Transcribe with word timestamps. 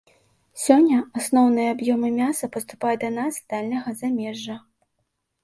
Сёння 0.61 1.01
асноўныя 1.19 1.73
аб'ёмы 1.75 2.09
мяса 2.21 2.49
паступаюць 2.57 2.97
да 3.05 3.11
нас 3.19 3.31
з 3.37 3.43
дальняга 3.55 3.95
замежжа. 4.03 4.59